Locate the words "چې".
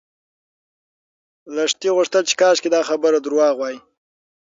2.29-2.35